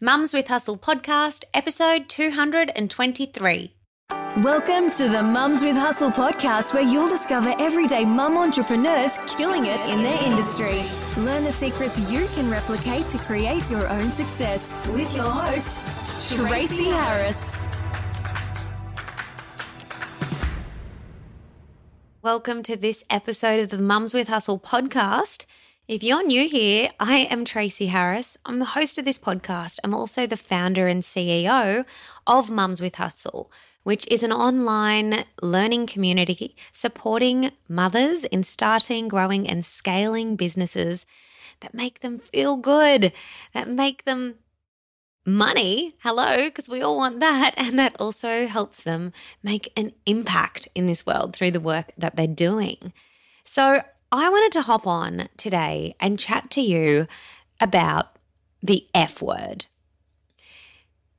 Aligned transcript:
Mums 0.00 0.32
with 0.32 0.46
Hustle 0.46 0.78
podcast, 0.78 1.42
episode 1.52 2.08
223. 2.08 3.72
Welcome 4.36 4.90
to 4.90 5.08
the 5.08 5.24
Mums 5.24 5.64
with 5.64 5.74
Hustle 5.74 6.12
podcast, 6.12 6.72
where 6.72 6.84
you'll 6.84 7.08
discover 7.08 7.52
everyday 7.58 8.04
mum 8.04 8.38
entrepreneurs 8.38 9.18
killing 9.26 9.66
it 9.66 9.80
in 9.90 10.04
their 10.04 10.22
industry. 10.22 10.84
Learn 11.16 11.42
the 11.42 11.50
secrets 11.50 11.98
you 12.08 12.28
can 12.36 12.48
replicate 12.48 13.08
to 13.08 13.18
create 13.18 13.68
your 13.68 13.88
own 13.88 14.12
success 14.12 14.70
with 14.92 15.16
your 15.16 15.28
host, 15.28 15.80
Tracy 16.32 16.84
Harris. 16.84 17.60
Welcome 22.22 22.62
to 22.62 22.76
this 22.76 23.02
episode 23.10 23.58
of 23.58 23.70
the 23.70 23.78
Mums 23.78 24.14
with 24.14 24.28
Hustle 24.28 24.60
podcast. 24.60 25.44
If 25.88 26.02
you're 26.02 26.22
new 26.22 26.46
here, 26.46 26.90
I 27.00 27.20
am 27.30 27.46
Tracy 27.46 27.86
Harris. 27.86 28.36
I'm 28.44 28.58
the 28.58 28.66
host 28.76 28.98
of 28.98 29.06
this 29.06 29.18
podcast. 29.18 29.78
I'm 29.82 29.94
also 29.94 30.26
the 30.26 30.36
founder 30.36 30.86
and 30.86 31.02
CEO 31.02 31.86
of 32.26 32.50
Mums 32.50 32.82
with 32.82 32.96
Hustle, 32.96 33.50
which 33.84 34.06
is 34.08 34.22
an 34.22 34.30
online 34.30 35.24
learning 35.40 35.86
community 35.86 36.54
supporting 36.74 37.52
mothers 37.70 38.24
in 38.24 38.44
starting, 38.44 39.08
growing, 39.08 39.48
and 39.48 39.64
scaling 39.64 40.36
businesses 40.36 41.06
that 41.60 41.72
make 41.72 42.00
them 42.00 42.18
feel 42.18 42.56
good, 42.56 43.10
that 43.54 43.66
make 43.66 44.04
them 44.04 44.34
money. 45.24 45.94
Hello, 46.00 46.36
because 46.36 46.68
we 46.68 46.82
all 46.82 46.98
want 46.98 47.20
that. 47.20 47.54
And 47.56 47.78
that 47.78 47.98
also 47.98 48.46
helps 48.46 48.82
them 48.82 49.14
make 49.42 49.72
an 49.74 49.94
impact 50.04 50.68
in 50.74 50.86
this 50.86 51.06
world 51.06 51.34
through 51.34 51.52
the 51.52 51.60
work 51.60 51.92
that 51.96 52.14
they're 52.14 52.26
doing. 52.26 52.92
So, 53.42 53.80
I 54.10 54.30
wanted 54.30 54.52
to 54.52 54.62
hop 54.62 54.86
on 54.86 55.28
today 55.36 55.94
and 56.00 56.18
chat 56.18 56.50
to 56.52 56.62
you 56.62 57.06
about 57.60 58.16
the 58.62 58.86
F 58.94 59.20
word. 59.20 59.66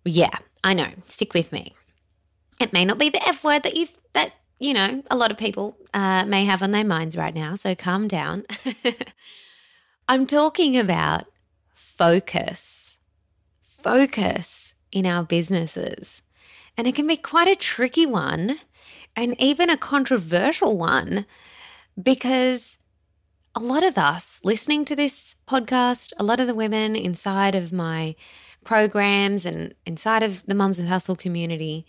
Yeah, 0.04 0.36
I 0.64 0.74
know. 0.74 0.90
Stick 1.08 1.36
with 1.36 1.52
me. 1.52 1.76
It 2.60 2.74
may 2.74 2.86
not 2.86 2.98
be 2.98 3.10
the 3.10 3.26
F 3.28 3.44
word 3.44 3.62
that 3.64 3.78
you 3.78 3.88
that 4.14 4.34
you 4.60 4.74
know 4.74 5.04
a 5.12 5.16
lot 5.16 5.30
of 5.30 5.38
people 5.38 5.78
uh, 5.94 6.26
may 6.26 6.46
have 6.46 6.64
on 6.64 6.72
their 6.72 6.84
minds 6.84 7.16
right 7.16 7.34
now. 7.34 7.54
So 7.54 7.76
calm 7.76 8.08
down. 8.08 8.46
I'm 10.10 10.26
talking 10.26 10.76
about 10.76 11.26
focus. 11.76 12.96
Focus 13.62 14.74
in 14.92 15.06
our 15.06 15.24
businesses, 15.24 16.24
and 16.76 16.88
it 16.88 16.96
can 16.96 17.06
be 17.06 17.18
quite 17.18 17.48
a 17.48 17.56
tricky 17.56 18.08
one, 18.08 18.58
and 19.16 19.40
even 19.40 19.70
a 19.70 19.78
controversial 19.78 20.76
one, 20.76 21.28
because 22.02 22.79
a 23.60 23.62
lot 23.62 23.84
of 23.84 23.98
us 23.98 24.40
listening 24.42 24.86
to 24.86 24.96
this 24.96 25.36
podcast, 25.46 26.14
a 26.18 26.24
lot 26.24 26.40
of 26.40 26.48
the 26.48 26.56
women 26.56 26.96
inside 26.96 27.56
of 27.56 27.74
my 27.74 28.16
programs 28.64 29.46
and 29.46 29.76
inside 29.86 30.24
of 30.24 30.46
the 30.46 30.56
Mums 30.56 30.80
with 30.80 30.88
Hustle 30.88 31.18
community, 31.18 31.86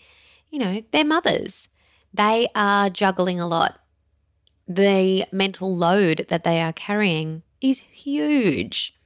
you 0.50 0.58
know, 0.58 0.82
they're 0.90 1.04
mothers. 1.04 1.68
They 2.12 2.48
are 2.56 2.90
juggling 2.90 3.38
a 3.38 3.46
lot. 3.46 3.78
The 4.66 5.26
mental 5.30 5.72
load 5.72 6.26
that 6.28 6.42
they 6.42 6.60
are 6.60 6.72
carrying 6.72 7.44
is 7.60 7.78
huge. 7.78 8.96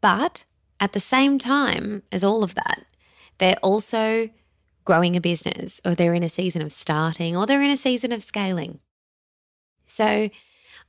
But 0.00 0.44
at 0.80 0.92
the 0.92 0.98
same 0.98 1.38
time 1.38 2.02
as 2.10 2.24
all 2.24 2.42
of 2.42 2.56
that, 2.56 2.84
they're 3.38 3.60
also 3.62 4.28
growing 4.84 5.14
a 5.14 5.20
business 5.20 5.80
or 5.84 5.94
they're 5.94 6.14
in 6.14 6.24
a 6.24 6.28
season 6.28 6.62
of 6.62 6.72
starting 6.72 7.36
or 7.36 7.46
they're 7.46 7.62
in 7.62 7.70
a 7.70 7.76
season 7.76 8.10
of 8.10 8.24
scaling. 8.24 8.80
So 9.86 10.30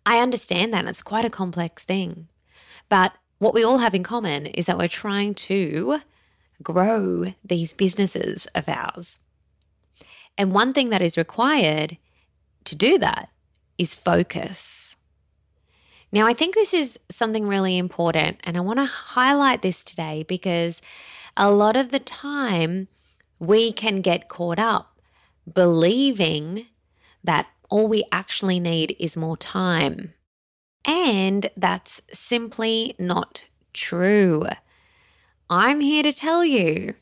I 0.07 0.19
understand 0.19 0.73
that. 0.73 0.85
It's 0.85 1.03
quite 1.03 1.25
a 1.25 1.29
complex 1.29 1.83
thing. 1.83 2.29
But 2.87 3.11
what 3.39 3.53
we 3.53 3.61
all 3.61 3.79
have 3.79 3.93
in 3.93 4.03
common 4.03 4.45
is 4.45 4.65
that 4.65 4.77
we're 4.77 4.87
trying 4.87 5.33
to 5.33 5.99
grow 6.63 7.33
these 7.43 7.73
businesses 7.73 8.47
of 8.55 8.69
ours. 8.69 9.19
And 10.37 10.53
one 10.53 10.71
thing 10.71 10.91
that 10.91 11.01
is 11.01 11.17
required 11.17 11.97
to 12.63 12.73
do 12.73 12.97
that 12.99 13.27
is 13.77 13.95
focus. 13.95 14.95
Now, 16.09 16.25
I 16.25 16.33
think 16.33 16.55
this 16.55 16.73
is 16.73 16.97
something 17.11 17.45
really 17.45 17.77
important, 17.77 18.39
and 18.45 18.55
I 18.55 18.61
want 18.61 18.79
to 18.79 18.85
highlight 18.85 19.61
this 19.61 19.83
today 19.83 20.23
because 20.25 20.81
a 21.35 21.51
lot 21.51 21.75
of 21.75 21.91
the 21.91 21.99
time 21.99 22.87
we 23.39 23.73
can 23.73 23.99
get 23.99 24.29
caught 24.29 24.57
up 24.57 25.01
believing 25.53 26.67
that 27.25 27.47
all 27.69 27.87
we 27.87 28.03
actually 28.11 28.59
need 28.59 28.95
is 28.99 29.17
more 29.17 29.37
time. 29.37 30.13
And 30.85 31.49
that's 31.57 32.01
simply 32.13 32.95
not 32.97 33.45
true. 33.73 34.45
I'm 35.49 35.81
here 35.81 36.03
to 36.03 36.13
tell 36.13 36.45
you 36.45 36.95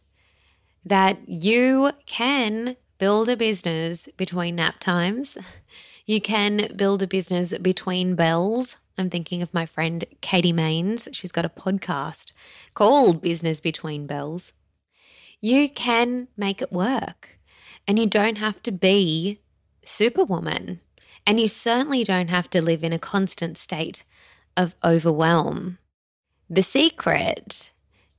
that 0.85 1.27
you 1.27 1.91
can 2.05 2.77
build 2.97 3.29
a 3.29 3.37
business 3.37 4.07
between 4.17 4.55
nap 4.55 4.79
times. 4.79 5.37
You 6.07 6.21
can 6.21 6.71
build 6.75 7.01
a 7.01 7.07
business 7.07 7.57
between 7.57 8.13
bells. 8.13 8.77
I'm 8.95 9.09
thinking 9.09 9.41
of 9.41 9.55
my 9.55 9.65
friend 9.65 10.05
Katie 10.21 10.53
Mains. 10.53 11.07
She's 11.11 11.31
got 11.31 11.45
a 11.45 11.49
podcast 11.49 12.31
called 12.75 13.23
Business 13.23 13.59
Between 13.59 14.05
Bells. 14.05 14.53
You 15.41 15.67
can 15.67 16.27
make 16.37 16.61
it 16.61 16.71
work, 16.71 17.39
and 17.87 17.97
you 17.97 18.05
don't 18.05 18.37
have 18.37 18.61
to 18.61 18.71
be 18.71 19.39
superwoman. 19.85 20.81
And 21.25 21.39
you 21.39 21.47
certainly 21.47 22.03
don't 22.03 22.27
have 22.27 22.49
to 22.51 22.61
live 22.61 22.83
in 22.83 22.93
a 22.93 22.99
constant 22.99 23.57
state 23.57 24.03
of 24.55 24.75
overwhelm. 24.83 25.79
The 26.49 26.61
secret 26.61 27.71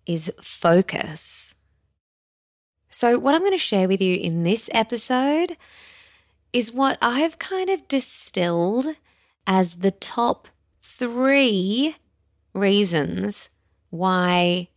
is 0.06 0.32
focus. 0.41 1.55
So, 2.91 3.19
what 3.19 3.34
I'm 3.34 3.43
going 3.43 3.53
to 3.53 3.59
share 3.59 3.88
with 3.88 4.00
you 4.00 4.16
in 4.16 4.43
this 4.43 4.71
episode 4.72 5.56
is 6.53 6.72
what 6.72 6.99
I've 7.03 7.38
kind 7.38 7.69
of 7.69 7.87
distilled 7.88 8.87
as 9.47 9.76
the 9.76 9.91
top 9.91 10.49
three 10.82 11.97
reasons 12.55 13.50
why 13.91 14.69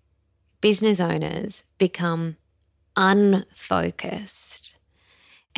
business 0.62 1.00
owners 1.00 1.64
become 1.78 2.36
unfocused. 2.96 4.76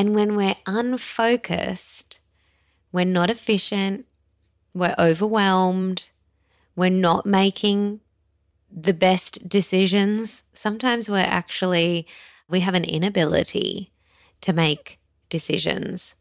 And 0.01 0.15
when 0.15 0.35
we're 0.35 0.55
unfocused, 0.65 2.17
we're 2.91 3.05
not 3.05 3.29
efficient, 3.29 4.07
we're 4.73 4.95
overwhelmed, 4.97 6.09
we're 6.75 6.89
not 6.89 7.27
making 7.27 7.99
the 8.71 8.95
best 8.95 9.47
decisions. 9.47 10.41
Sometimes 10.53 11.07
we're 11.07 11.19
actually, 11.19 12.07
we 12.49 12.61
have 12.61 12.73
an 12.73 12.83
inability 12.83 13.91
to 14.41 14.53
make 14.53 14.97
decisions. 15.29 16.15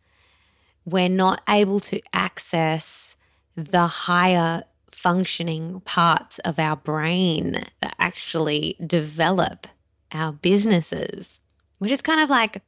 We're 0.84 1.08
not 1.08 1.40
able 1.48 1.80
to 1.80 2.02
access 2.12 3.16
the 3.56 3.86
higher 3.86 4.64
functioning 4.92 5.80
parts 5.86 6.38
of 6.40 6.58
our 6.58 6.76
brain 6.76 7.64
that 7.80 7.94
actually 7.98 8.76
develop 8.86 9.68
our 10.12 10.32
businesses. 10.32 11.40
We're 11.78 11.88
just 11.88 12.04
kind 12.04 12.20
of 12.20 12.28
like 12.28 12.62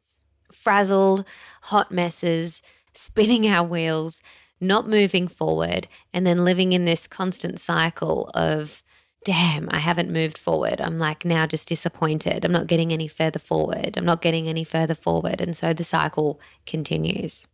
frazzled, 0.54 1.24
hot 1.62 1.90
messes, 1.90 2.62
spinning 2.94 3.46
our 3.46 3.66
wheels, 3.66 4.20
not 4.60 4.88
moving 4.88 5.26
forward, 5.28 5.88
and 6.12 6.26
then 6.26 6.44
living 6.44 6.72
in 6.72 6.84
this 6.84 7.06
constant 7.06 7.58
cycle 7.58 8.30
of, 8.34 8.82
damn, 9.24 9.68
I 9.70 9.78
haven't 9.78 10.10
moved 10.10 10.38
forward. 10.38 10.80
I'm 10.80 10.98
like 10.98 11.24
now 11.24 11.46
just 11.46 11.68
disappointed. 11.68 12.44
I'm 12.44 12.52
not 12.52 12.66
getting 12.68 12.92
any 12.92 13.08
further 13.08 13.38
forward. 13.38 13.96
I'm 13.96 14.04
not 14.04 14.22
getting 14.22 14.48
any 14.48 14.64
further 14.64 14.94
forward. 14.94 15.40
And 15.40 15.56
so 15.56 15.72
the 15.72 15.84
cycle 15.84 16.40
continues. 16.66 17.46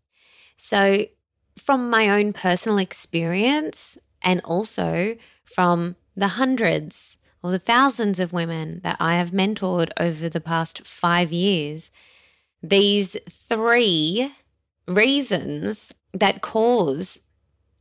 So, 0.56 1.06
from 1.56 1.90
my 1.90 2.08
own 2.08 2.32
personal 2.32 2.78
experience, 2.78 3.98
and 4.22 4.40
also 4.44 5.16
from 5.44 5.96
the 6.16 6.28
hundreds 6.28 7.16
or 7.42 7.50
the 7.50 7.58
thousands 7.58 8.18
of 8.18 8.32
women 8.32 8.80
that 8.82 8.96
I 8.98 9.14
have 9.14 9.30
mentored 9.30 9.90
over 9.98 10.28
the 10.28 10.40
past 10.40 10.86
five 10.86 11.32
years, 11.32 11.90
these 12.62 13.16
three 13.30 14.32
reasons 14.86 15.92
that 16.12 16.42
cause 16.42 17.18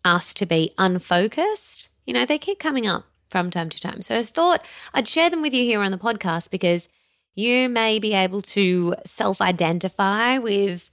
us 0.03 0.33
to 0.35 0.45
be 0.45 0.73
unfocused, 0.77 1.89
you 2.05 2.13
know, 2.13 2.25
they 2.25 2.37
keep 2.37 2.59
coming 2.59 2.87
up 2.87 3.05
from 3.29 3.49
time 3.51 3.69
to 3.69 3.79
time. 3.79 4.01
So 4.01 4.17
I 4.17 4.23
thought 4.23 4.65
I'd 4.93 5.07
share 5.07 5.29
them 5.29 5.41
with 5.41 5.53
you 5.53 5.63
here 5.63 5.81
on 5.81 5.91
the 5.91 5.97
podcast 5.97 6.49
because 6.49 6.87
you 7.33 7.69
may 7.69 7.99
be 7.99 8.13
able 8.13 8.41
to 8.41 8.95
self 9.05 9.41
identify 9.41 10.37
with 10.37 10.89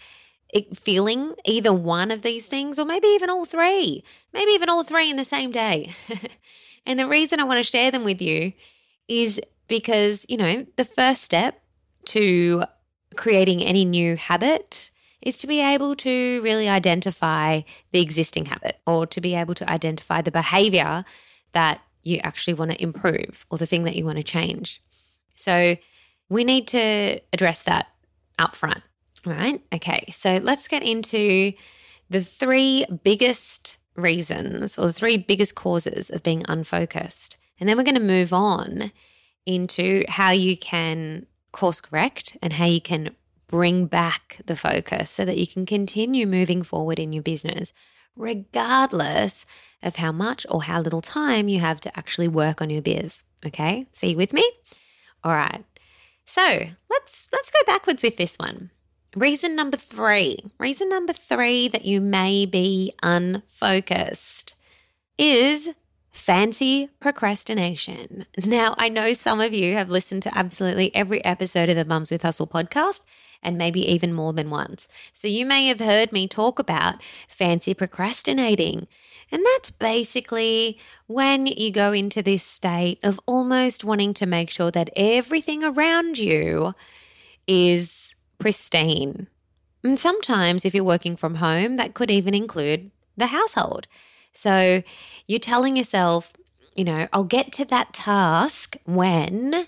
feeling 0.75 1.35
either 1.45 1.73
one 1.73 2.11
of 2.11 2.23
these 2.23 2.47
things 2.47 2.79
or 2.79 2.85
maybe 2.85 3.09
even 3.09 3.31
all 3.31 3.45
three, 3.45 4.05
maybe 4.33 4.53
even 4.53 4.69
all 4.69 4.85
three 4.85 5.11
in 5.11 5.17
the 5.17 5.25
same 5.25 5.51
day. 5.51 5.93
and 6.87 6.99
the 6.99 7.09
reason 7.09 7.41
I 7.41 7.45
want 7.45 7.65
to 7.65 7.71
share 7.71 7.91
them 7.91 8.05
with 8.05 8.23
you 8.23 8.53
is 9.09 9.41
because, 9.69 10.25
you 10.29 10.37
know, 10.37 10.67
the 10.77 10.85
first 10.85 11.23
step 11.23 11.61
to 12.07 12.65
creating 13.15 13.63
any 13.63 13.85
new 13.85 14.17
habit 14.17 14.91
is 15.23 15.39
to 15.39 15.47
be 15.47 15.61
able 15.61 15.97
to 15.97 16.41
really 16.43 16.69
identify 16.69 17.63
the 17.93 18.01
existing 18.01 18.47
habit 18.47 18.79
or 18.87 19.07
to 19.07 19.21
be 19.21 19.35
able 19.35 19.55
to 19.55 19.71
identify 19.71 20.21
the 20.21 20.31
behavior 20.31 21.05
that 21.53 21.81
you 22.03 22.21
actually 22.23 22.55
want 22.55 22.71
to 22.71 22.83
improve 22.83 23.47
or 23.51 23.57
the 23.57 23.67
thing 23.67 23.85
that 23.85 23.97
you 23.97 24.05
want 24.05 24.19
to 24.19 24.25
change. 24.25 24.83
So 25.35 25.77
we 26.29 26.45
need 26.45 26.69
to 26.69 27.21
address 27.33 27.61
that 27.61 27.89
up 28.39 28.55
front, 28.55 28.83
right? 29.25 29.63
Okay, 29.73 30.05
so 30.11 30.39
let's 30.43 30.69
get 30.69 30.83
into 30.83 31.53
the 32.11 32.23
three 32.23 32.85
biggest 33.03 33.79
reasons 33.97 34.79
or 34.79 34.87
the 34.87 34.93
three 34.93 35.17
biggest 35.17 35.55
causes 35.55 36.11
of 36.11 36.23
being 36.23 36.45
unfocused. 36.49 37.39
And 37.59 37.69
then 37.69 37.77
we're 37.77 37.85
going 37.85 37.95
to 37.95 38.01
move 38.01 38.33
on 38.33 38.93
into 39.47 40.05
how 40.09 40.31
you 40.31 40.57
can 40.57 41.27
course 41.55 41.81
correct 41.81 42.37
and 42.43 42.53
how 42.55 42.67
you 42.67 42.81
can 42.81 43.17
bring 43.47 43.87
back 43.87 44.41
the 44.47 44.57
focus 44.57 45.11
so 45.11 45.25
that 45.25 45.39
you 45.39 45.47
can 45.47 45.65
continue 45.65 46.27
moving 46.27 46.63
forward 46.63 46.99
in 46.99 47.13
your 47.13 47.23
business, 47.23 47.73
regardless 48.17 49.47
of 49.83 49.97
how 49.97 50.13
much 50.13 50.45
or 50.51 50.65
how 50.65 50.81
little 50.81 51.01
time 51.01 51.49
you 51.49 51.61
have 51.61 51.81
to 51.81 51.99
actually 51.99 52.29
work 52.29 52.61
on 52.61 52.69
your 52.69 52.83
biz. 52.83 53.23
Okay, 53.47 53.87
so 53.93 54.07
you 54.07 54.17
with 54.17 54.33
me? 54.33 54.51
All 55.23 55.33
right. 55.35 55.65
So 56.27 56.43
let's 56.91 57.29
let's 57.33 57.51
go 57.51 57.61
backwards 57.67 58.03
with 58.03 58.17
this 58.17 58.37
one. 58.37 58.71
Reason 59.15 59.55
number 59.55 59.77
three. 59.77 60.39
Reason 60.59 60.89
number 60.89 61.13
three 61.13 61.69
that 61.69 61.85
you 61.85 62.01
may 62.01 62.47
be 62.47 62.93
unfocused 63.03 64.57
is 65.17 65.75
fancy 66.15 66.89
procrastination. 67.01 68.25
Now, 68.47 68.77
I 68.79 68.89
know 68.89 69.13
some 69.13 69.41
of 69.41 69.53
you 69.53 69.75
have 69.75 69.91
listened 69.91 70.23
to 70.23 70.39
absolutely 70.39 70.95
every 70.95 71.23
episode 71.25 71.69
of 71.69 71.77
the 71.77 71.85
Mums 71.85 72.13
with 72.13 72.23
Hustle 72.23 72.47
podcast 72.47 73.03
and 73.43 73.59
maybe 73.59 73.81
even 73.91 74.15
more 74.15 74.33
than 74.33 74.49
once. 74.49 74.87
So 75.13 75.27
you 75.27 75.45
may 75.45 75.67
have 75.67 75.81
heard 75.81 76.13
me 76.13 76.29
talk 76.29 76.61
about 76.61 77.03
fancy 77.29 77.75
procrastinating. 77.75 78.87
And 79.33 79.45
that's 79.45 79.71
basically 79.71 80.79
when 81.09 81.47
you 81.47 81.73
go 81.73 81.93
into 81.93 82.23
this 82.23 82.45
state 82.45 83.01
of 83.03 83.21
almost 83.27 83.83
wanting 83.83 84.15
to 84.15 84.25
make 84.25 84.51
sure 84.51 84.71
that 84.71 84.91
everything 84.95 85.65
around 85.65 86.17
you 86.17 86.75
is 87.49 88.15
pristine. 88.39 89.27
And 89.83 89.99
sometimes, 89.99 90.65
if 90.65 90.75
you're 90.75 90.85
working 90.85 91.17
from 91.17 91.35
home, 91.35 91.77
that 91.77 91.93
could 91.93 92.11
even 92.11 92.35
include 92.35 92.93
the 93.17 93.27
household. 93.27 93.89
So 94.35 94.83
you're 95.27 95.39
telling 95.39 95.77
yourself, 95.77 96.33
you 96.75 96.85
know, 96.85 97.09
I'll 97.13 97.25
get 97.25 97.53
to 97.53 97.65
that 97.67 97.95
task 97.95 98.77
when 98.85 99.67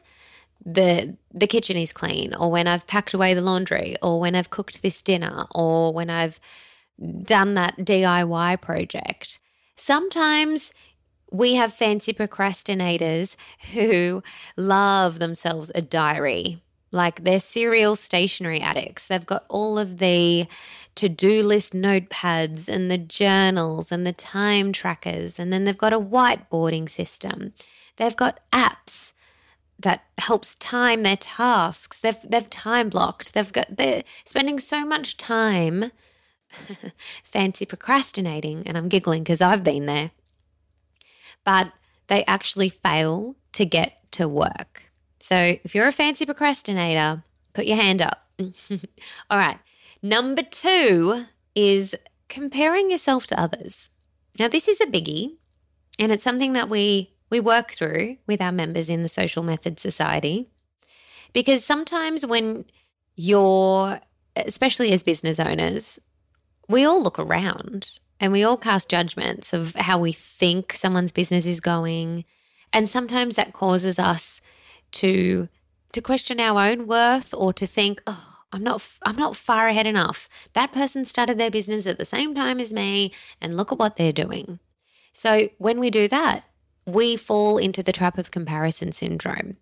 the 0.64 1.16
the 1.32 1.46
kitchen 1.46 1.76
is 1.76 1.92
clean 1.92 2.34
or 2.34 2.50
when 2.50 2.66
I've 2.66 2.86
packed 2.86 3.14
away 3.14 3.34
the 3.34 3.40
laundry 3.40 3.96
or 4.02 4.18
when 4.18 4.34
I've 4.34 4.50
cooked 4.50 4.82
this 4.82 5.00
dinner 5.00 5.46
or 5.54 5.92
when 5.92 6.10
I've 6.10 6.40
done 7.22 7.54
that 7.54 7.78
DIY 7.78 8.60
project. 8.60 9.38
Sometimes 9.76 10.72
we 11.30 11.54
have 11.54 11.72
fancy 11.72 12.12
procrastinators 12.12 13.36
who 13.72 14.22
love 14.56 15.18
themselves 15.18 15.70
a 15.74 15.82
diary. 15.82 16.62
Like 16.92 17.24
they're 17.24 17.40
serial 17.40 17.96
stationery 17.96 18.60
addicts. 18.60 19.06
They've 19.06 19.26
got 19.26 19.44
all 19.48 19.78
of 19.78 19.98
the 19.98 20.46
to 20.94 21.08
do 21.08 21.42
list 21.42 21.72
notepads 21.72 22.68
and 22.68 22.90
the 22.90 22.98
journals 22.98 23.92
and 23.92 24.06
the 24.06 24.12
time 24.12 24.72
trackers. 24.72 25.38
And 25.38 25.52
then 25.52 25.64
they've 25.64 25.76
got 25.76 25.92
a 25.92 26.00
whiteboarding 26.00 26.88
system. 26.88 27.52
They've 27.96 28.16
got 28.16 28.40
apps 28.52 29.12
that 29.78 30.04
helps 30.18 30.54
time 30.54 31.02
their 31.02 31.16
tasks. 31.16 32.00
They've 32.00 32.18
they've 32.24 32.48
time 32.48 32.88
blocked. 32.88 33.34
They've 33.34 33.52
got 33.52 33.76
they're 33.76 34.04
spending 34.24 34.58
so 34.58 34.84
much 34.84 35.16
time 35.16 35.92
fancy 37.24 37.66
procrastinating, 37.66 38.62
and 38.66 38.76
I'm 38.76 38.88
giggling 38.88 39.22
because 39.22 39.40
I've 39.40 39.64
been 39.64 39.86
there. 39.86 40.12
But 41.44 41.72
they 42.08 42.24
actually 42.24 42.70
fail 42.70 43.36
to 43.52 43.66
get 43.66 44.10
to 44.12 44.28
work. 44.28 44.85
So 45.26 45.56
if 45.64 45.74
you're 45.74 45.88
a 45.88 45.92
fancy 45.92 46.24
procrastinator, 46.24 47.24
put 47.52 47.66
your 47.66 47.76
hand 47.76 48.00
up. 48.00 48.28
All 49.28 49.36
right. 49.36 49.58
Number 50.00 50.44
two 50.44 51.24
is 51.56 51.96
comparing 52.28 52.92
yourself 52.92 53.26
to 53.26 53.40
others. 53.40 53.90
Now, 54.38 54.46
this 54.46 54.68
is 54.68 54.80
a 54.80 54.86
biggie, 54.86 55.32
and 55.98 56.12
it's 56.12 56.22
something 56.22 56.52
that 56.52 56.68
we 56.68 57.10
we 57.28 57.40
work 57.40 57.72
through 57.72 58.18
with 58.28 58.40
our 58.40 58.52
members 58.52 58.88
in 58.88 59.02
the 59.02 59.08
Social 59.08 59.42
Method 59.42 59.80
Society. 59.80 60.48
Because 61.32 61.64
sometimes 61.64 62.24
when 62.24 62.64
you're, 63.16 63.98
especially 64.36 64.92
as 64.92 65.02
business 65.02 65.40
owners, 65.40 65.98
we 66.68 66.84
all 66.84 67.02
look 67.02 67.18
around 67.18 67.98
and 68.20 68.30
we 68.30 68.44
all 68.44 68.56
cast 68.56 68.88
judgments 68.88 69.52
of 69.52 69.74
how 69.74 69.98
we 69.98 70.12
think 70.12 70.72
someone's 70.72 71.10
business 71.10 71.46
is 71.46 71.58
going. 71.58 72.24
And 72.72 72.88
sometimes 72.88 73.34
that 73.34 73.52
causes 73.52 73.98
us 73.98 74.40
to 74.96 75.48
to 75.92 76.02
question 76.02 76.40
our 76.40 76.60
own 76.60 76.86
worth 76.86 77.32
or 77.32 77.52
to 77.54 77.66
think, 77.66 78.02
oh, 78.06 78.36
I'm 78.52 78.62
not 78.62 78.86
I'm 79.04 79.16
not 79.16 79.36
far 79.36 79.68
ahead 79.68 79.86
enough. 79.86 80.28
That 80.52 80.72
person 80.72 81.04
started 81.04 81.38
their 81.38 81.50
business 81.50 81.86
at 81.86 81.98
the 81.98 82.04
same 82.04 82.34
time 82.34 82.60
as 82.60 82.72
me 82.72 83.12
and 83.40 83.56
look 83.56 83.72
at 83.72 83.78
what 83.78 83.96
they're 83.96 84.12
doing. 84.12 84.58
So 85.12 85.48
when 85.58 85.80
we 85.80 85.88
do 85.88 86.08
that, 86.08 86.44
we 86.84 87.16
fall 87.16 87.56
into 87.56 87.82
the 87.82 87.92
trap 87.92 88.18
of 88.18 88.30
comparison 88.30 88.92
syndrome. 88.92 89.56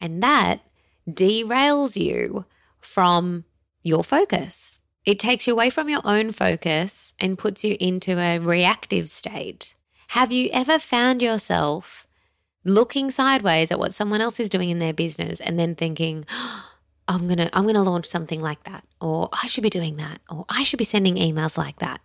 And 0.00 0.22
that 0.22 0.60
derails 1.08 1.96
you 1.96 2.46
from 2.80 3.44
your 3.82 4.02
focus. 4.02 4.80
It 5.04 5.18
takes 5.18 5.46
you 5.46 5.52
away 5.52 5.70
from 5.70 5.88
your 5.88 6.02
own 6.04 6.32
focus 6.32 7.14
and 7.18 7.38
puts 7.38 7.64
you 7.64 7.76
into 7.78 8.18
a 8.18 8.38
reactive 8.38 9.08
state. 9.08 9.74
Have 10.08 10.32
you 10.32 10.50
ever 10.52 10.80
found 10.80 11.22
yourself 11.22 12.07
looking 12.68 13.10
sideways 13.10 13.70
at 13.70 13.78
what 13.78 13.94
someone 13.94 14.20
else 14.20 14.38
is 14.38 14.48
doing 14.48 14.70
in 14.70 14.78
their 14.78 14.92
business 14.92 15.40
and 15.40 15.58
then 15.58 15.74
thinking, 15.74 16.24
oh, 16.30 16.64
I'm 17.10 17.26
going 17.26 17.38
to 17.38 17.48
I'm 17.56 17.62
going 17.62 17.74
to 17.74 17.80
launch 17.80 18.04
something 18.04 18.42
like 18.42 18.64
that 18.64 18.84
or 19.00 19.30
I 19.32 19.46
should 19.46 19.62
be 19.62 19.70
doing 19.70 19.96
that 19.96 20.20
or 20.28 20.44
I 20.50 20.62
should 20.62 20.78
be 20.78 20.84
sending 20.84 21.16
emails 21.16 21.56
like 21.56 21.78
that. 21.78 22.02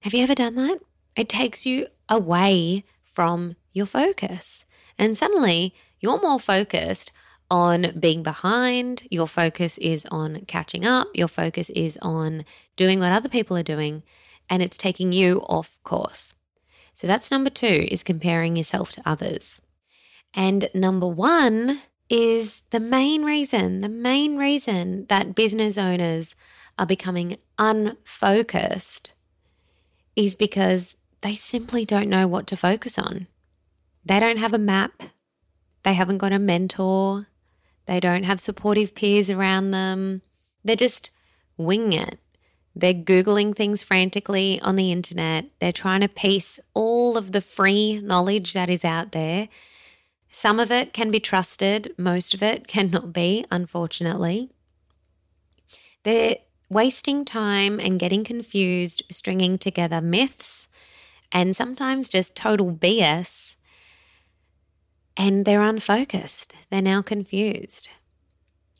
Have 0.00 0.12
you 0.12 0.22
ever 0.22 0.34
done 0.34 0.56
that? 0.56 0.78
It 1.16 1.30
takes 1.30 1.64
you 1.64 1.86
away 2.06 2.84
from 3.02 3.56
your 3.72 3.86
focus. 3.86 4.66
And 4.98 5.16
suddenly 5.16 5.74
you're 6.00 6.20
more 6.20 6.38
focused 6.38 7.12
on 7.50 7.98
being 7.98 8.22
behind, 8.22 9.06
your 9.10 9.26
focus 9.26 9.78
is 9.78 10.06
on 10.10 10.44
catching 10.46 10.84
up, 10.84 11.08
your 11.14 11.28
focus 11.28 11.70
is 11.70 11.98
on 12.02 12.44
doing 12.76 12.98
what 12.98 13.12
other 13.12 13.28
people 13.28 13.56
are 13.56 13.62
doing, 13.62 14.02
and 14.50 14.62
it's 14.62 14.76
taking 14.76 15.12
you 15.12 15.40
off 15.42 15.78
course. 15.82 16.34
So 16.94 17.06
that's 17.06 17.30
number 17.30 17.50
two 17.50 17.86
is 17.90 18.02
comparing 18.02 18.56
yourself 18.56 18.90
to 18.92 19.02
others. 19.04 19.60
And 20.34 20.68
number 20.74 21.06
one 21.06 21.80
is 22.08 22.62
the 22.70 22.80
main 22.80 23.24
reason, 23.24 23.80
the 23.80 23.88
main 23.88 24.36
reason 24.36 25.06
that 25.08 25.34
business 25.34 25.78
owners 25.78 26.34
are 26.78 26.86
becoming 26.86 27.38
unfocused 27.58 29.12
is 30.16 30.34
because 30.34 30.96
they 31.20 31.32
simply 31.32 31.84
don't 31.84 32.08
know 32.08 32.26
what 32.26 32.46
to 32.48 32.56
focus 32.56 32.98
on. 32.98 33.28
They 34.04 34.20
don't 34.20 34.38
have 34.38 34.52
a 34.52 34.58
map. 34.58 35.02
They 35.84 35.94
haven't 35.94 36.18
got 36.18 36.32
a 36.32 36.38
mentor. 36.38 37.28
They 37.86 38.00
don't 38.00 38.24
have 38.24 38.40
supportive 38.40 38.94
peers 38.94 39.30
around 39.30 39.70
them. 39.70 40.22
They're 40.64 40.76
just 40.76 41.10
winging 41.56 41.92
it. 41.92 42.18
They're 42.74 42.94
Googling 42.94 43.54
things 43.54 43.82
frantically 43.82 44.60
on 44.60 44.76
the 44.76 44.92
internet. 44.92 45.46
They're 45.60 45.72
trying 45.72 46.00
to 46.00 46.08
piece 46.08 46.58
all 46.74 47.16
of 47.16 47.32
the 47.32 47.40
free 47.40 48.00
knowledge 48.00 48.54
that 48.54 48.70
is 48.70 48.84
out 48.84 49.12
there. 49.12 49.48
Some 50.32 50.58
of 50.58 50.72
it 50.72 50.92
can 50.92 51.10
be 51.10 51.20
trusted, 51.20 51.94
most 51.96 52.34
of 52.34 52.42
it 52.42 52.66
cannot 52.74 53.12
be, 53.12 53.44
unfortunately. 53.50 54.50
They're 56.02 56.38
wasting 56.68 57.24
time 57.24 57.78
and 57.78 58.00
getting 58.00 58.24
confused, 58.24 59.04
stringing 59.10 59.58
together 59.58 60.00
myths 60.00 60.66
and 61.30 61.54
sometimes 61.54 62.08
just 62.08 62.34
total 62.34 62.72
BS 62.72 63.54
and 65.16 65.44
they're 65.44 65.60
unfocused. 65.62 66.54
They're 66.70 66.82
now 66.82 67.02
confused. 67.02 67.90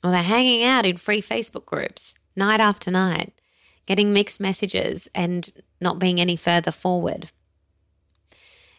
Or 0.02 0.10
they're 0.10 0.22
hanging 0.22 0.64
out 0.64 0.86
in 0.86 0.96
free 0.96 1.22
Facebook 1.22 1.66
groups 1.66 2.14
night 2.34 2.60
after 2.60 2.90
night, 2.90 3.34
getting 3.86 4.12
mixed 4.12 4.40
messages 4.40 5.06
and 5.14 5.50
not 5.80 5.98
being 5.98 6.20
any 6.20 6.34
further 6.34 6.72
forward. 6.72 7.30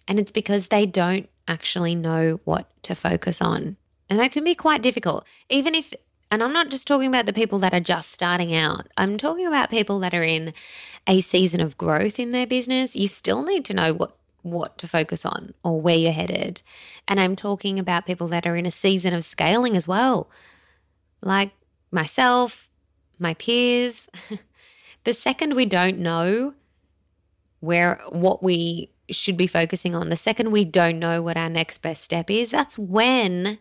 And 0.08 0.20
it's 0.20 0.32
because 0.32 0.68
they 0.68 0.86
don't 0.86 1.30
actually 1.48 1.96
know 1.96 2.40
what 2.44 2.70
to 2.84 2.96
focus 2.96 3.42
on. 3.42 3.78
And 4.10 4.20
that 4.20 4.32
can 4.32 4.44
be 4.44 4.56
quite 4.56 4.82
difficult. 4.82 5.26
Even 5.50 5.76
if, 5.76 5.94
and 6.30 6.44
I'm 6.44 6.54
not 6.54 6.70
just 6.70 6.88
talking 6.88 7.08
about 7.08 7.26
the 7.26 7.34
people 7.34 7.60
that 7.60 7.74
are 7.74 7.80
just 7.80 8.12
starting 8.12 8.56
out, 8.56 8.88
I'm 8.98 9.18
talking 9.18 9.48
about 9.48 9.70
people 9.70 10.00
that 10.00 10.14
are 10.14 10.24
in 10.24 10.54
a 11.08 11.22
season 11.22 11.62
of 11.62 11.78
growth 11.78 12.20
in 12.20 12.32
their 12.32 12.48
business. 12.48 12.96
You 12.96 13.08
still 13.08 13.44
need 13.44 13.66
to 13.66 13.74
know 13.74 13.94
what 13.94 14.18
what 14.44 14.78
to 14.78 14.88
focus 14.88 15.26
on 15.26 15.54
or 15.64 15.80
where 15.80 15.96
you're 15.96 16.12
headed. 16.12 16.62
And 17.08 17.20
I'm 17.20 17.36
talking 17.36 17.80
about 17.80 18.06
people 18.06 18.28
that 18.28 18.46
are 18.46 18.58
in 18.58 18.66
a 18.66 18.72
season 18.72 19.14
of 19.14 19.24
scaling 19.24 19.76
as 19.78 19.88
well, 19.88 20.30
like 21.22 21.52
myself, 21.92 22.68
my 23.18 23.34
peers. 23.36 24.10
the 25.06 25.14
second 25.14 25.56
we 25.56 25.66
don't 25.66 25.98
know 25.98 26.54
where 27.62 28.02
what 28.10 28.44
we 28.44 28.90
should 29.10 29.38
be 29.38 29.48
focusing 29.48 29.96
on, 29.96 30.10
the 30.10 30.16
second 30.16 30.52
we 30.52 30.66
don't 30.66 31.00
know 31.00 31.22
what 31.22 31.38
our 31.38 31.50
next 31.50 31.80
best 31.80 32.04
step 32.04 32.30
is, 32.30 32.50
that's 32.50 32.78
when 32.78 33.60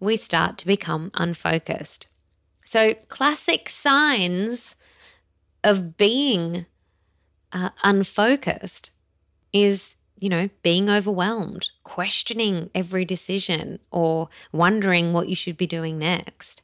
we 0.00 0.16
start 0.16 0.58
to 0.58 0.66
become 0.66 1.10
unfocused. 1.14 2.08
So, 2.64 2.94
classic 3.08 3.68
signs 3.68 4.76
of 5.64 5.96
being 5.96 6.66
uh, 7.52 7.70
unfocused 7.82 8.90
is, 9.52 9.96
you 10.18 10.28
know, 10.28 10.50
being 10.62 10.90
overwhelmed, 10.90 11.70
questioning 11.82 12.70
every 12.74 13.04
decision, 13.04 13.78
or 13.90 14.28
wondering 14.52 15.12
what 15.12 15.28
you 15.28 15.34
should 15.34 15.56
be 15.56 15.66
doing 15.66 15.98
next. 15.98 16.62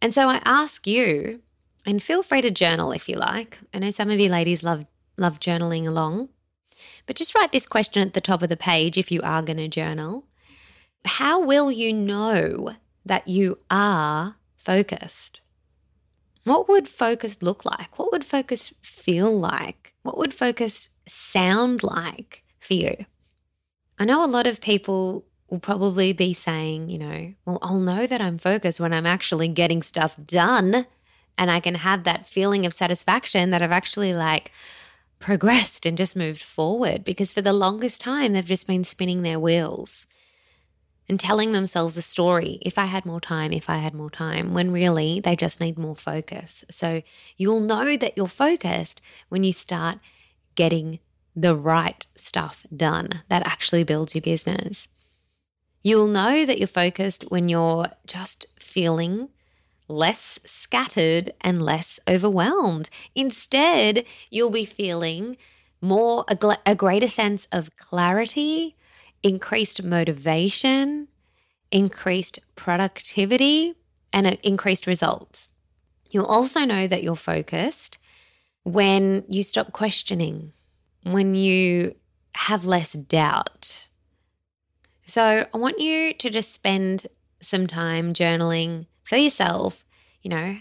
And 0.00 0.14
so 0.14 0.28
I 0.28 0.40
ask 0.44 0.86
you, 0.86 1.40
and 1.84 2.02
feel 2.02 2.22
free 2.22 2.42
to 2.42 2.50
journal 2.50 2.92
if 2.92 3.08
you 3.08 3.16
like. 3.16 3.58
I 3.72 3.78
know 3.78 3.90
some 3.90 4.10
of 4.10 4.20
you 4.20 4.28
ladies 4.28 4.62
love 4.62 4.86
love 5.16 5.40
journaling 5.40 5.86
along. 5.86 6.28
But 7.06 7.16
just 7.16 7.34
write 7.34 7.52
this 7.52 7.66
question 7.66 8.02
at 8.02 8.14
the 8.14 8.20
top 8.20 8.42
of 8.42 8.48
the 8.48 8.56
page 8.56 8.96
if 8.98 9.10
you 9.10 9.20
are 9.22 9.42
going 9.42 9.58
to 9.58 9.68
journal. 9.68 10.24
How 11.04 11.40
will 11.40 11.70
you 11.70 11.92
know 11.92 12.74
that 13.04 13.28
you 13.28 13.58
are 13.70 14.36
focused? 14.56 15.40
What 16.44 16.68
would 16.68 16.88
focus 16.88 17.42
look 17.42 17.64
like? 17.64 17.98
What 17.98 18.12
would 18.12 18.24
focus 18.24 18.74
feel 18.82 19.36
like? 19.36 19.94
What 20.02 20.18
would 20.18 20.34
focus 20.34 20.90
sound 21.06 21.82
like 21.82 22.42
for 22.60 22.74
you? 22.74 23.06
I 23.98 24.04
know 24.04 24.24
a 24.24 24.26
lot 24.26 24.46
of 24.46 24.60
people 24.60 25.24
will 25.48 25.58
probably 25.58 26.12
be 26.12 26.32
saying, 26.32 26.88
you 26.88 26.98
know, 26.98 27.34
well, 27.44 27.58
I'll 27.62 27.80
know 27.80 28.06
that 28.06 28.20
I'm 28.20 28.38
focused 28.38 28.80
when 28.80 28.92
I'm 28.92 29.06
actually 29.06 29.48
getting 29.48 29.82
stuff 29.82 30.16
done 30.24 30.86
and 31.38 31.50
I 31.50 31.60
can 31.60 31.76
have 31.76 32.04
that 32.04 32.28
feeling 32.28 32.66
of 32.66 32.72
satisfaction 32.72 33.50
that 33.50 33.62
I've 33.62 33.72
actually 33.72 34.14
like 34.14 34.50
progressed 35.18 35.86
and 35.86 35.96
just 35.96 36.16
moved 36.16 36.42
forward 36.42 37.04
because 37.04 37.32
for 37.32 37.42
the 37.42 37.52
longest 37.52 38.00
time 38.00 38.32
they've 38.32 38.44
just 38.44 38.66
been 38.66 38.84
spinning 38.84 39.22
their 39.22 39.40
wheels 39.40 40.06
and 41.08 41.20
telling 41.20 41.52
themselves 41.52 41.96
a 41.96 42.02
story 42.02 42.58
if 42.62 42.78
I 42.78 42.86
had 42.86 43.06
more 43.06 43.20
time, 43.20 43.52
if 43.52 43.70
I 43.70 43.76
had 43.76 43.94
more 43.94 44.10
time, 44.10 44.54
when 44.54 44.72
really 44.72 45.20
they 45.20 45.36
just 45.36 45.60
need 45.60 45.78
more 45.78 45.96
focus. 45.96 46.64
So 46.70 47.02
you'll 47.36 47.60
know 47.60 47.96
that 47.96 48.16
you're 48.16 48.26
focused 48.26 49.00
when 49.28 49.44
you 49.44 49.52
start 49.52 49.98
getting 50.54 50.98
the 51.34 51.54
right 51.54 52.06
stuff 52.16 52.66
done 52.74 53.22
that 53.28 53.46
actually 53.46 53.84
builds 53.84 54.14
your 54.14 54.22
business. 54.22 54.88
You'll 55.82 56.08
know 56.08 56.44
that 56.44 56.58
you're 56.58 56.66
focused 56.66 57.24
when 57.28 57.48
you're 57.48 57.88
just 58.06 58.46
feeling 58.58 59.28
less 59.88 60.38
scattered 60.44 61.32
and 61.40 61.62
less 61.62 62.00
overwhelmed. 62.08 62.90
Instead, 63.14 64.04
you'll 64.30 64.50
be 64.50 64.64
feeling 64.64 65.36
more 65.80 66.24
a, 66.28 66.34
gl- 66.34 66.58
a 66.64 66.74
greater 66.74 67.08
sense 67.08 67.46
of 67.52 67.76
clarity, 67.76 68.76
increased 69.22 69.82
motivation, 69.82 71.08
increased 71.70 72.38
productivity, 72.56 73.74
and 74.12 74.26
increased 74.42 74.86
results. 74.86 75.52
You'll 76.10 76.26
also 76.26 76.64
know 76.64 76.86
that 76.86 77.02
you're 77.02 77.16
focused 77.16 77.98
when 78.62 79.24
you 79.28 79.42
stop 79.42 79.72
questioning, 79.72 80.52
when 81.02 81.34
you 81.34 81.94
have 82.34 82.64
less 82.64 82.92
doubt. 82.92 83.88
So, 85.06 85.46
I 85.52 85.56
want 85.56 85.78
you 85.78 86.12
to 86.14 86.30
just 86.30 86.52
spend 86.52 87.06
some 87.40 87.66
time 87.68 88.12
journaling 88.12 88.86
for 89.06 89.16
yourself, 89.16 89.84
you 90.20 90.28
know, 90.28 90.58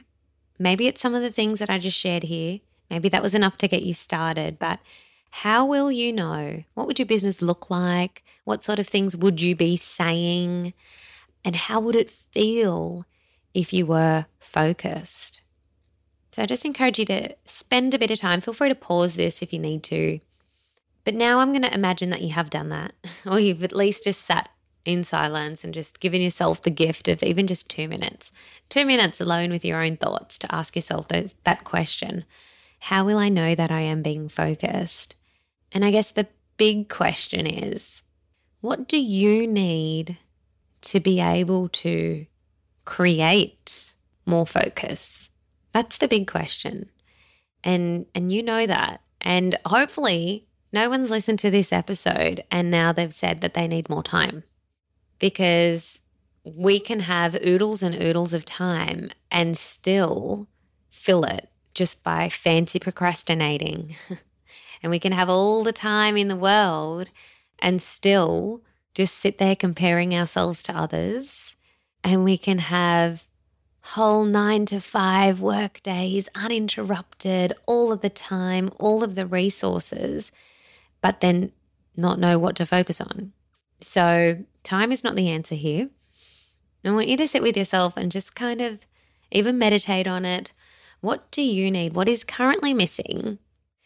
maybe 0.60 0.88
it's 0.88 1.02
some 1.02 1.16
of 1.16 1.22
the 1.22 1.32
things 1.32 1.60
that 1.60 1.70
I 1.70 1.80
just 1.80 1.98
shared 1.98 2.24
here. 2.24 2.60
Maybe 2.90 3.10
that 3.10 3.24
was 3.24 3.34
enough 3.34 3.58
to 3.58 3.68
get 3.68 3.82
you 3.82 3.94
started, 3.94 4.60
but 4.60 4.80
how 5.32 5.66
will 5.66 5.92
you 5.92 6.14
know? 6.14 6.64
What 6.76 6.88
would 6.88 7.00
your 7.00 7.08
business 7.08 7.42
look 7.42 7.70
like? 7.70 8.24
What 8.44 8.64
sort 8.64 8.80
of 8.80 8.88
things 8.88 9.18
would 9.18 9.42
you 9.42 9.56
be 9.56 9.76
saying? 9.76 10.74
And 11.44 11.56
how 11.56 11.80
would 11.80 11.96
it 11.96 12.12
feel 12.12 13.06
if 13.54 13.74
you 13.74 13.88
were 13.88 14.28
focused? 14.40 15.42
So 16.32 16.44
I 16.44 16.46
just 16.46 16.66
encourage 16.66 17.00
you 17.00 17.06
to 17.06 17.36
spend 17.46 17.94
a 17.94 18.00
bit 18.00 18.12
of 18.12 18.20
time. 18.20 18.42
Feel 18.42 18.54
free 18.54 18.70
to 18.70 18.76
pause 18.76 19.16
this 19.16 19.42
if 19.42 19.52
you 19.52 19.60
need 19.60 19.84
to. 19.84 20.20
But 21.04 21.16
now 21.16 21.40
I'm 21.40 21.52
going 21.52 21.64
to 21.64 21.74
imagine 21.74 22.12
that 22.12 22.22
you 22.22 22.34
have 22.34 22.50
done 22.50 22.70
that, 22.70 22.94
or 23.26 23.40
you've 23.40 23.64
at 23.64 23.76
least 23.76 24.04
just 24.04 24.22
sat 24.22 24.50
in 24.86 25.04
silence 25.04 25.64
and 25.64 25.74
just 25.74 26.00
giving 26.00 26.22
yourself 26.22 26.62
the 26.62 26.70
gift 26.70 27.08
of 27.08 27.24
even 27.24 27.48
just 27.48 27.70
two 27.70 27.88
minutes, 27.88 28.32
two 28.70 28.86
minutes 28.86 29.20
alone 29.20 29.50
with 29.50 29.66
your 29.66 29.84
own 29.84 29.98
thoughts 29.98 30.38
to 30.40 30.56
ask 30.56 30.76
yourself 30.76 31.08
those, 31.08 31.36
that 31.44 31.64
question 31.64 32.26
How 32.82 33.04
will 33.04 33.18
I 33.18 33.30
know 33.30 33.56
that 33.56 33.72
I 33.72 33.82
am 33.82 34.04
being 34.04 34.30
focused? 34.30 35.16
And 35.72 35.84
I 35.84 35.92
guess 35.92 36.12
the 36.12 36.28
big 36.58 36.88
question 36.88 37.48
is 37.48 38.04
what 38.62 38.88
do 38.88 38.98
you 38.98 39.46
need 39.46 40.18
to 40.82 41.00
be 41.00 41.20
able 41.20 41.68
to 41.70 42.26
create 42.86 43.94
more 44.26 44.48
focus? 44.48 45.30
That's 45.74 45.98
the 45.98 46.08
big 46.08 46.28
question. 46.28 46.90
And 47.64 48.06
and 48.14 48.32
you 48.32 48.44
know 48.44 48.66
that. 48.68 49.02
And 49.20 49.58
hopefully 49.66 50.48
no 50.72 50.90
one's 50.90 51.10
listened 51.10 51.40
to 51.40 51.50
this 51.50 51.74
episode 51.74 52.44
and 52.52 52.70
now 52.70 52.92
they've 52.92 53.14
said 53.14 53.42
that 53.42 53.54
they 53.56 53.68
need 53.68 53.90
more 53.90 54.04
time 54.04 54.44
because 55.20 56.00
we 56.44 56.80
can 56.80 57.02
have 57.02 57.36
oodles 57.46 57.82
and 57.82 57.96
oodles 58.02 58.34
of 58.34 58.46
time 58.46 59.10
and 59.32 59.58
still 59.58 60.48
fill 60.90 61.24
it 61.24 61.50
just 61.74 62.04
by 62.04 62.30
fancy 62.30 62.80
procrastinating. 62.80 63.96
and 64.84 64.90
we 64.92 65.00
can 65.00 65.12
have 65.12 65.30
all 65.30 65.64
the 65.64 65.74
time 65.74 66.16
in 66.18 66.28
the 66.28 66.36
world 66.36 67.10
and 67.60 67.82
still 67.82 68.62
just 68.94 69.16
sit 69.16 69.38
there 69.38 69.56
comparing 69.56 70.16
ourselves 70.16 70.62
to 70.64 70.78
others. 70.78 71.56
And 72.04 72.24
we 72.24 72.38
can 72.38 72.60
have 72.60 73.28
whole 73.90 74.26
nine 74.26 74.66
to 74.66 74.80
five 74.80 75.42
work 75.42 75.82
days 75.84 76.28
uninterrupted 76.34 77.54
all 77.68 77.92
of 77.92 78.02
the 78.02 78.10
time, 78.10 78.72
all 78.80 79.04
of 79.04 79.16
the 79.16 79.28
resources, 79.28 80.32
but 81.02 81.22
then 81.22 81.52
not 81.96 82.20
know 82.20 82.40
what 82.40 82.56
to 82.56 82.66
focus 82.66 83.00
on. 83.00 83.34
So 83.82 84.46
Time 84.66 84.92
is 84.92 85.04
not 85.04 85.16
the 85.16 85.30
answer 85.30 85.54
here. 85.54 85.90
I 86.84 86.92
want 86.92 87.08
you 87.08 87.18
to 87.18 87.28
sit 87.28 87.44
with 87.44 87.56
yourself 87.56 87.96
and 87.96 88.12
just 88.12 88.36
kind 88.36 88.62
of 88.62 88.80
even 89.32 89.60
meditate 89.60 90.08
on 90.08 90.26
it. 90.26 90.54
What 91.02 91.30
do 91.32 91.44
you 91.44 91.70
need? 91.70 91.94
What 91.94 92.10
is 92.10 92.24
currently 92.24 92.74
missing 92.74 93.38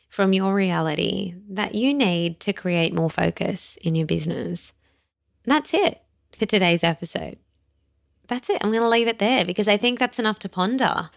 from 0.10 0.32
your 0.32 0.56
reality 0.56 1.36
that 1.50 1.76
you 1.76 1.94
need 1.94 2.40
to 2.42 2.54
create 2.54 2.94
more 2.94 3.10
focus 3.10 3.78
in 3.82 3.94
your 3.94 4.08
business? 4.08 4.72
That's 5.44 5.74
it 5.74 6.02
for 6.38 6.46
today's 6.46 6.84
episode. 6.84 7.38
That's 8.28 8.50
it. 8.50 8.60
I'm 8.62 8.72
going 8.72 8.84
to 8.84 8.90
leave 8.90 9.08
it 9.08 9.20
there 9.20 9.44
because 9.44 9.68
I 9.68 9.76
think 9.76 10.00
that's 10.00 10.20
enough 10.20 10.40
to 10.40 10.50
ponder. 10.50 11.10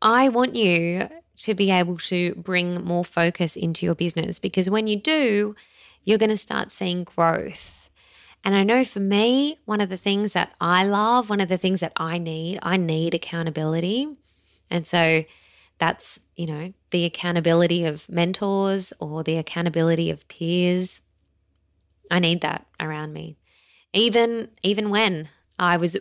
I 0.00 0.28
want 0.28 0.54
you 0.54 1.08
to 1.38 1.54
be 1.54 1.72
able 1.72 1.98
to 1.98 2.34
bring 2.36 2.84
more 2.84 3.04
focus 3.04 3.56
into 3.56 3.84
your 3.84 3.96
business 3.96 4.38
because 4.38 4.70
when 4.70 4.86
you 4.86 5.00
do, 5.00 5.56
you're 6.08 6.18
going 6.18 6.30
to 6.30 6.36
start 6.36 6.72
seeing 6.72 7.04
growth 7.04 7.78
and 8.44 8.54
I 8.54 8.62
know 8.62 8.84
for 8.84 9.00
me, 9.00 9.58
one 9.64 9.80
of 9.80 9.88
the 9.88 9.96
things 9.96 10.32
that 10.32 10.54
I 10.60 10.84
love, 10.84 11.28
one 11.28 11.40
of 11.40 11.48
the 11.48 11.58
things 11.58 11.80
that 11.80 11.92
I 11.96 12.18
need, 12.18 12.58
I 12.62 12.76
need 12.76 13.14
accountability. 13.14 14.08
And 14.70 14.86
so 14.86 15.24
that's, 15.78 16.20
you 16.36 16.46
know, 16.46 16.72
the 16.90 17.04
accountability 17.04 17.84
of 17.84 18.08
mentors 18.08 18.92
or 19.00 19.22
the 19.22 19.36
accountability 19.36 20.10
of 20.10 20.26
peers. 20.28 21.00
I 22.10 22.20
need 22.20 22.40
that 22.40 22.66
around 22.80 23.12
me. 23.12 23.36
Even 23.92 24.50
even 24.62 24.90
when 24.90 25.28
I 25.58 25.76
was 25.76 25.96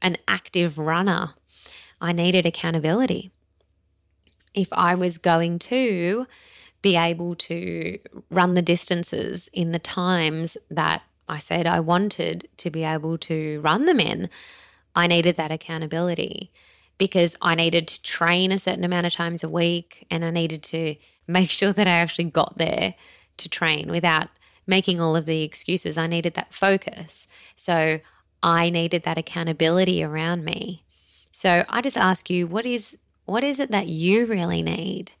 an 0.00 0.16
active 0.26 0.78
runner, 0.78 1.34
I 2.00 2.12
needed 2.12 2.46
accountability. 2.46 3.30
If 4.54 4.68
I 4.72 4.94
was 4.94 5.18
going 5.18 5.58
to 5.60 6.26
be 6.82 6.96
able 6.96 7.34
to 7.34 7.98
run 8.30 8.54
the 8.54 8.62
distances 8.62 9.48
in 9.52 9.72
the 9.72 9.78
times 9.78 10.56
that 10.70 11.02
I 11.28 11.38
said 11.38 11.66
I 11.66 11.80
wanted 11.80 12.48
to 12.56 12.70
be 12.70 12.84
able 12.84 13.18
to 13.18 13.60
run 13.60 13.84
them 13.84 14.00
in, 14.00 14.28
I 14.94 15.06
needed 15.06 15.36
that 15.36 15.52
accountability 15.52 16.50
because 16.98 17.36
I 17.40 17.54
needed 17.54 17.86
to 17.88 18.02
train 18.02 18.52
a 18.52 18.58
certain 18.58 18.84
amount 18.84 19.06
of 19.06 19.12
times 19.12 19.44
a 19.44 19.48
week 19.48 20.06
and 20.10 20.24
I 20.24 20.30
needed 20.30 20.62
to 20.64 20.96
make 21.26 21.50
sure 21.50 21.72
that 21.72 21.86
I 21.86 21.90
actually 21.90 22.24
got 22.24 22.58
there 22.58 22.94
to 23.36 23.48
train 23.48 23.90
without 23.90 24.28
making 24.66 25.00
all 25.00 25.16
of 25.16 25.26
the 25.26 25.42
excuses. 25.42 25.96
I 25.96 26.06
needed 26.06 26.34
that 26.34 26.52
focus. 26.52 27.26
So 27.56 28.00
I 28.42 28.70
needed 28.70 29.04
that 29.04 29.18
accountability 29.18 30.02
around 30.02 30.44
me. 30.44 30.84
So 31.30 31.64
I 31.68 31.80
just 31.80 31.96
ask 31.96 32.28
you, 32.28 32.46
what 32.46 32.66
is 32.66 32.96
what 33.24 33.44
is 33.44 33.60
it 33.60 33.70
that 33.70 33.86
you 33.86 34.26
really 34.26 34.62
need? 34.62 35.12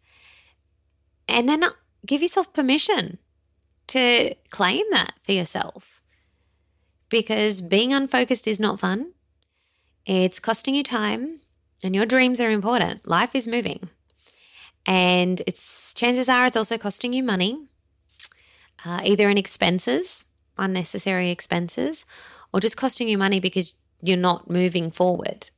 And 1.30 1.48
then 1.48 1.64
give 2.06 2.22
yourself 2.22 2.52
permission 2.52 3.18
to 3.88 4.34
claim 4.50 4.84
that 4.90 5.14
for 5.24 5.32
yourself 5.32 6.02
because 7.10 7.60
being 7.60 7.92
unfocused 7.92 8.46
is 8.48 8.60
not 8.60 8.80
fun. 8.80 9.12
It's 10.06 10.40
costing 10.40 10.74
you 10.74 10.82
time 10.82 11.40
and 11.82 11.94
your 11.94 12.06
dreams 12.06 12.40
are 12.40 12.50
important. 12.50 13.06
Life 13.08 13.34
is 13.34 13.48
moving. 13.48 13.88
And 14.86 15.42
it's 15.46 15.94
chances 15.94 16.28
are 16.28 16.46
it's 16.46 16.56
also 16.56 16.78
costing 16.78 17.12
you 17.12 17.22
money. 17.22 17.66
uh, 18.84 19.00
either 19.04 19.28
in 19.30 19.38
expenses, 19.38 20.24
unnecessary 20.58 21.30
expenses, 21.30 22.04
or 22.52 22.60
just 22.60 22.76
costing 22.76 23.08
you 23.08 23.18
money 23.18 23.40
because 23.40 23.74
you're 24.02 24.16
not 24.16 24.50
moving 24.50 24.90
forward. 24.90 25.50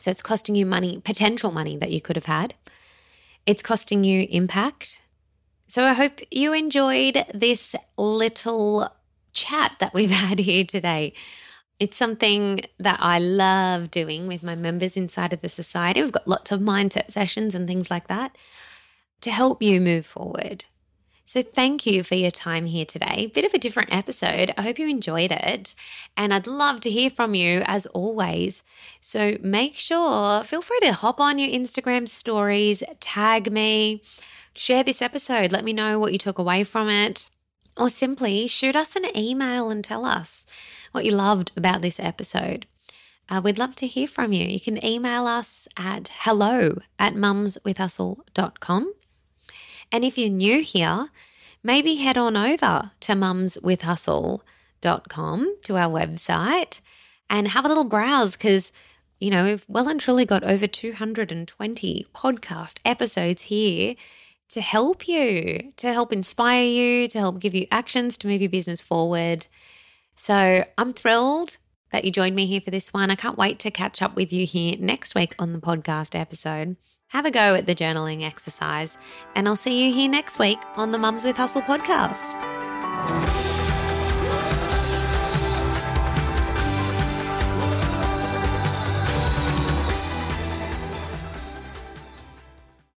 So 0.00 0.10
it's 0.10 0.22
costing 0.22 0.54
you 0.54 0.66
money, 0.66 1.00
potential 1.04 1.50
money 1.50 1.76
that 1.78 1.90
you 1.90 2.00
could 2.00 2.16
have 2.16 2.26
had. 2.26 2.54
It's 3.46 3.62
costing 3.62 4.04
you 4.04 4.26
impact. 4.30 5.02
So 5.68 5.84
I 5.84 5.92
hope 5.92 6.20
you 6.30 6.52
enjoyed 6.52 7.24
this 7.34 7.74
little 7.96 8.88
chat 9.32 9.76
that 9.80 9.92
we've 9.92 10.10
had 10.24 10.38
here 10.38 10.64
today. 10.64 11.12
It's 11.80 11.96
something 11.96 12.60
that 12.78 12.98
I 13.02 13.18
love 13.18 13.90
doing 13.90 14.26
with 14.26 14.42
my 14.42 14.54
members 14.54 14.96
inside 14.96 15.32
of 15.32 15.40
the 15.40 15.48
society. 15.48 16.02
We've 16.02 16.12
got 16.12 16.28
lots 16.28 16.52
of 16.52 16.60
mindset 16.60 17.10
sessions 17.10 17.54
and 17.54 17.66
things 17.66 17.90
like 17.90 18.08
that 18.08 18.36
to 19.22 19.30
help 19.30 19.62
you 19.62 19.80
move 19.80 20.06
forward. 20.06 20.66
So, 21.34 21.42
thank 21.42 21.84
you 21.84 22.04
for 22.04 22.14
your 22.14 22.30
time 22.30 22.66
here 22.66 22.84
today. 22.84 23.28
Bit 23.34 23.44
of 23.44 23.52
a 23.52 23.58
different 23.58 23.92
episode. 23.92 24.54
I 24.56 24.62
hope 24.62 24.78
you 24.78 24.86
enjoyed 24.86 25.32
it. 25.32 25.74
And 26.16 26.32
I'd 26.32 26.46
love 26.46 26.80
to 26.82 26.90
hear 26.90 27.10
from 27.10 27.34
you 27.34 27.64
as 27.66 27.86
always. 27.86 28.62
So, 29.00 29.36
make 29.42 29.74
sure, 29.74 30.44
feel 30.44 30.62
free 30.62 30.78
to 30.82 30.92
hop 30.92 31.18
on 31.18 31.40
your 31.40 31.48
Instagram 31.48 32.08
stories, 32.08 32.84
tag 33.00 33.50
me, 33.50 34.00
share 34.54 34.84
this 34.84 35.02
episode. 35.02 35.50
Let 35.50 35.64
me 35.64 35.72
know 35.72 35.98
what 35.98 36.12
you 36.12 36.18
took 36.18 36.38
away 36.38 36.62
from 36.62 36.88
it. 36.88 37.28
Or 37.76 37.90
simply 37.90 38.46
shoot 38.46 38.76
us 38.76 38.94
an 38.94 39.06
email 39.16 39.70
and 39.70 39.82
tell 39.82 40.04
us 40.04 40.46
what 40.92 41.04
you 41.04 41.10
loved 41.10 41.50
about 41.56 41.82
this 41.82 41.98
episode. 41.98 42.66
Uh, 43.28 43.40
we'd 43.42 43.58
love 43.58 43.74
to 43.74 43.88
hear 43.88 44.06
from 44.06 44.32
you. 44.32 44.46
You 44.46 44.60
can 44.60 44.84
email 44.86 45.26
us 45.26 45.66
at 45.76 46.12
hello 46.20 46.78
at 47.00 47.14
mumswithhustle.com. 47.14 48.94
And 49.94 50.04
if 50.04 50.18
you're 50.18 50.28
new 50.28 50.60
here, 50.60 51.08
maybe 51.62 51.94
head 51.94 52.18
on 52.18 52.36
over 52.36 52.90
to 52.98 53.12
mumswithhustle.com 53.12 55.56
to 55.62 55.76
our 55.76 55.88
website 55.88 56.80
and 57.30 57.46
have 57.46 57.64
a 57.64 57.68
little 57.68 57.84
browse 57.84 58.36
because, 58.36 58.72
you 59.20 59.30
know, 59.30 59.44
we've 59.44 59.64
well 59.68 59.88
and 59.88 60.00
truly 60.00 60.24
got 60.24 60.42
over 60.42 60.66
220 60.66 62.06
podcast 62.12 62.80
episodes 62.84 63.42
here 63.42 63.94
to 64.48 64.60
help 64.60 65.06
you, 65.06 65.70
to 65.76 65.92
help 65.92 66.12
inspire 66.12 66.64
you, 66.64 67.06
to 67.06 67.20
help 67.20 67.38
give 67.38 67.54
you 67.54 67.68
actions 67.70 68.18
to 68.18 68.26
move 68.26 68.40
your 68.40 68.50
business 68.50 68.80
forward. 68.80 69.46
So 70.16 70.64
I'm 70.76 70.92
thrilled 70.92 71.58
that 71.92 72.04
you 72.04 72.10
joined 72.10 72.34
me 72.34 72.46
here 72.46 72.60
for 72.60 72.72
this 72.72 72.92
one. 72.92 73.12
I 73.12 73.14
can't 73.14 73.38
wait 73.38 73.60
to 73.60 73.70
catch 73.70 74.02
up 74.02 74.16
with 74.16 74.32
you 74.32 74.44
here 74.44 74.74
next 74.76 75.14
week 75.14 75.36
on 75.38 75.52
the 75.52 75.60
podcast 75.60 76.18
episode. 76.18 76.74
Have 77.14 77.26
a 77.26 77.30
go 77.30 77.54
at 77.54 77.66
the 77.66 77.76
journaling 77.76 78.24
exercise, 78.24 78.98
and 79.36 79.46
I'll 79.46 79.54
see 79.54 79.86
you 79.86 79.94
here 79.94 80.10
next 80.10 80.40
week 80.40 80.58
on 80.74 80.90
the 80.90 80.98
Mums 80.98 81.22
with 81.22 81.36
Hustle 81.36 81.62
podcast. 81.62 82.34